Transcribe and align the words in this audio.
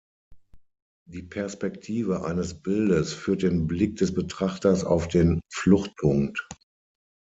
Die 1.05 1.21
Perspektive 1.21 2.25
eines 2.25 2.59
Bildes 2.63 3.13
führt 3.13 3.43
den 3.43 3.67
Blick 3.67 3.97
des 3.97 4.15
Betrachters 4.15 4.83
auf 4.83 5.07
den 5.07 5.41
Fluchtpunkt. 5.53 6.49